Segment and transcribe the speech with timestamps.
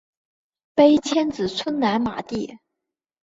[0.73, 2.57] 碑迁址村南马地。